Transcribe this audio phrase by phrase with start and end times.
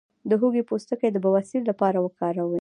[0.29, 2.59] د هوږې پوستکی د بواسیر لپاره وکاروئ